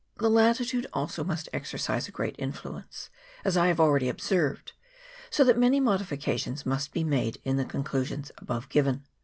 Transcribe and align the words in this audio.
The 0.17 0.31
latitude 0.31 0.87
also 0.93 1.23
must 1.23 1.47
exercise 1.53 2.07
a 2.07 2.11
great 2.11 2.35
influence, 2.39 3.11
as 3.45 3.55
I 3.55 3.67
have 3.67 3.79
already 3.79 4.09
observed, 4.09 4.71
so 5.29 5.43
that 5.43 5.59
many 5.59 5.79
modifica 5.79 6.39
tions 6.39 6.65
must 6.65 6.91
be 6.91 7.03
made 7.03 7.37
in 7.45 7.57
the 7.57 7.65
conclusions 7.65 8.31
above 8.39 8.67
given. 8.69 9.03